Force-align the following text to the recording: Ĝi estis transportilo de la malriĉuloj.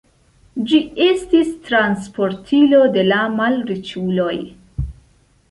Ĝi 0.69 0.77
estis 1.07 1.51
transportilo 1.67 2.81
de 2.97 3.05
la 3.11 3.21
malriĉuloj. 3.37 4.35